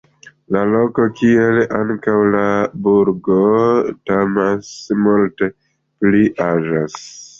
La 0.53 0.61
loko 0.69 1.03
kiel 1.19 1.59
ankaŭ 1.79 2.15
la 2.37 2.41
burgo 2.87 3.37
tamen 4.11 4.65
multe 5.05 5.51
pli 5.59 6.27
aĝas. 6.49 6.99